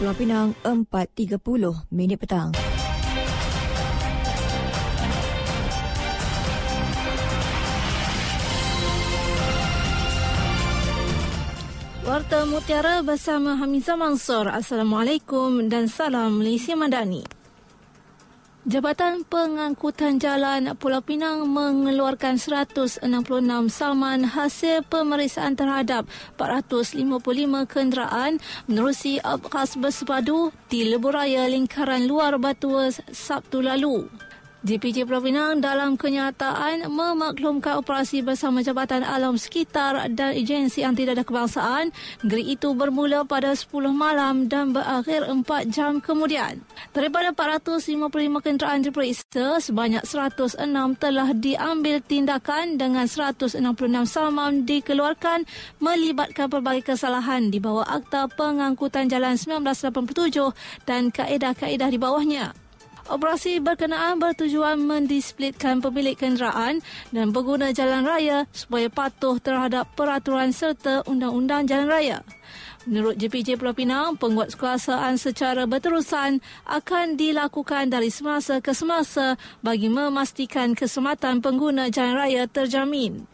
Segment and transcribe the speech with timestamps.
[0.00, 1.36] Pulau Pinang 4.30
[1.92, 2.56] minit petang.
[12.00, 14.48] Warta Mutiara bersama Hamizah Mansur.
[14.48, 17.39] Assalamualaikum dan salam Malaysia Madani.
[18.68, 23.00] Jabatan Pengangkutan Jalan Pulau Pinang mengeluarkan 166
[23.72, 26.04] saman hasil pemeriksaan terhadap
[26.36, 27.00] 455
[27.64, 28.36] kenderaan
[28.68, 34.19] menerusi abkhas bersepadu di leburaya lingkaran luar Batua Sabtu lalu.
[34.60, 41.24] JPJ Pulau Pinang dalam kenyataan memaklumkan operasi bersama Jabatan Alam Sekitar dan Agensi Anti Dadah
[41.24, 41.88] Kebangsaan.
[42.20, 46.60] Negeri itu bermula pada 10 malam dan berakhir 4 jam kemudian.
[46.92, 50.60] Daripada 455 kenderaan diperiksa, sebanyak 106
[51.00, 53.64] telah diambil tindakan dengan 166
[54.04, 55.48] saman dikeluarkan
[55.80, 60.52] melibatkan pelbagai kesalahan di bawah Akta Pengangkutan Jalan 1987
[60.84, 62.69] dan kaedah-kaedah di bawahnya.
[63.10, 66.78] Operasi berkenaan bertujuan mendisiplinkan pemilik kenderaan
[67.10, 72.18] dan pengguna jalan raya supaya patuh terhadap peraturan serta undang-undang jalan raya.
[72.86, 76.38] Menurut JPJ Pulau Pinang, penguatkuasaan secara berterusan
[76.70, 83.26] akan dilakukan dari semasa ke semasa bagi memastikan keselamatan pengguna jalan raya terjamin.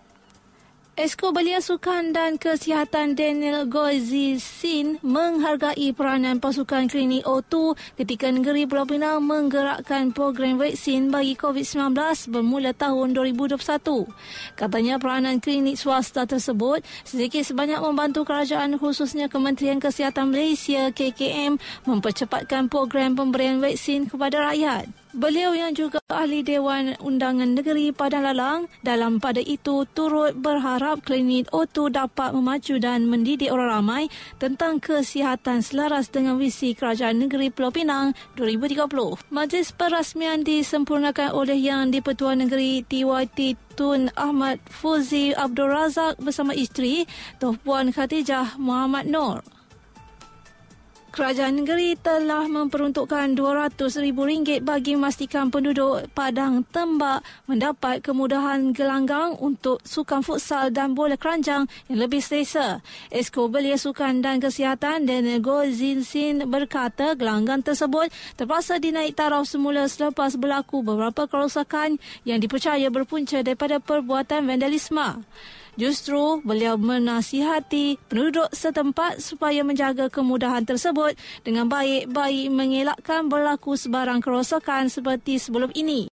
[0.96, 8.88] Esko Belia Sukan dan Kesihatan Daniel Goizin menghargai peranan pasukan klinik O2 ketika negeri Pulau
[8.88, 11.92] Pinang menggerakkan program vaksin bagi COVID-19
[12.32, 14.08] bermula tahun 2021.
[14.56, 22.72] Katanya peranan klinik swasta tersebut sedikit sebanyak membantu kerajaan khususnya Kementerian Kesihatan Malaysia KKM mempercepatkan
[22.72, 24.88] program pemberian vaksin kepada rakyat.
[25.16, 31.48] Beliau yang juga ahli Dewan Undangan Negeri Padang Lalang dalam pada itu turut berharap klinik
[31.56, 34.02] O2 dapat memacu dan mendidik orang ramai
[34.36, 39.32] tentang kesihatan selaras dengan visi Kerajaan Negeri Pulau Pinang 2030.
[39.32, 47.08] Majlis perasmian disempurnakan oleh Yang di-Pertuan Negeri TYT Tun Ahmad Fuzi Abdul Razak bersama isteri
[47.40, 49.55] Tuan Puan Khatijah Muhammad Nur.
[51.16, 60.20] Kerajaan negeri telah memperuntukkan RM200,000 bagi memastikan penduduk Padang Tembak mendapat kemudahan gelanggang untuk sukan
[60.20, 62.84] futsal dan bola keranjang yang lebih selesa.
[63.08, 70.36] Esko Belia Sukan dan Kesihatan Daniel Gozinsin berkata gelanggang tersebut terpaksa dinaik taraf semula selepas
[70.36, 71.96] berlaku beberapa kerosakan
[72.28, 75.24] yang dipercaya berpunca daripada perbuatan vandalisme.
[75.76, 81.12] Justru beliau menasihati penduduk setempat supaya menjaga kemudahan tersebut
[81.44, 86.08] dengan baik-baik mengelakkan berlaku sebarang kerosakan seperti sebelum ini.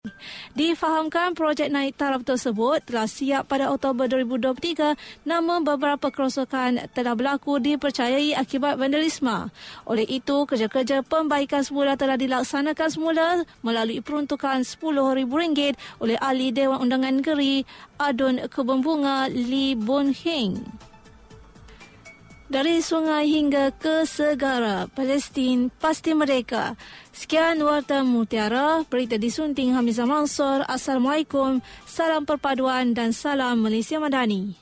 [0.59, 7.63] Difahamkan projek naik taraf tersebut telah siap pada Oktober 2023 namun beberapa kerosakan telah berlaku
[7.63, 9.47] dipercayai akibat vandalisme.
[9.87, 13.27] Oleh itu, kerja-kerja pembaikan semula telah dilaksanakan semula
[13.63, 17.63] melalui peruntukan RM10,000 oleh ahli Dewan Undangan Negeri
[18.03, 20.65] Adun Kebun Bunga Lee Boon Heng.
[22.49, 26.73] Dari sungai hingga ke segara, Palestin pasti mereka.
[27.13, 30.65] Sekian Warta Mutiara, berita disunting Hamizah Mansur.
[30.65, 34.62] Assalamualaikum, salam perpaduan dan salam Malaysia Madani.